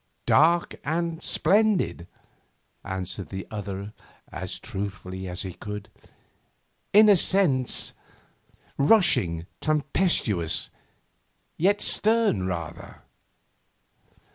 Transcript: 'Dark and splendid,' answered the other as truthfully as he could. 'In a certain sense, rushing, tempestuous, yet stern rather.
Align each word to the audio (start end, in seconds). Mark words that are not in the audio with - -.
'Dark 0.25 0.77
and 0.83 1.21
splendid,' 1.21 2.07
answered 2.83 3.29
the 3.29 3.45
other 3.51 3.93
as 4.31 4.57
truthfully 4.57 5.27
as 5.27 5.43
he 5.43 5.53
could. 5.53 5.91
'In 6.91 7.07
a 7.07 7.15
certain 7.15 7.67
sense, 7.67 7.93
rushing, 8.79 9.45
tempestuous, 9.59 10.71
yet 11.55 11.81
stern 11.81 12.47
rather. 12.47 13.03